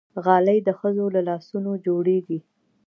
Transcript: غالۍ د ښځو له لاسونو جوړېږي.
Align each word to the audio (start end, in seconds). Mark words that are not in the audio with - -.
غالۍ 0.23 0.59
د 0.67 0.69
ښځو 0.79 1.05
له 1.15 1.21
لاسونو 1.29 1.71
جوړېږي. 1.85 2.39